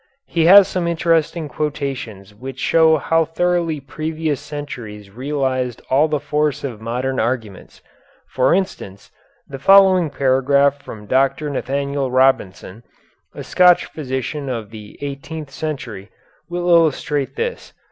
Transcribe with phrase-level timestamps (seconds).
[0.25, 6.63] He has some interesting quotations which show how thoroughly previous centuries realized all the force
[6.63, 7.83] of modern arguments.
[8.27, 9.11] For instance,
[9.47, 11.51] the following paragraph from Dr.
[11.51, 12.81] Nathaniel Robinson,
[13.35, 16.09] a Scotch physician of the eighteenth century,
[16.49, 17.71] will illustrate this.